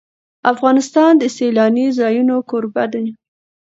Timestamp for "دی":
2.93-3.05